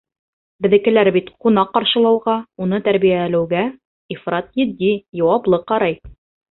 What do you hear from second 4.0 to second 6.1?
ифрат етди, яуаплы ҡарай.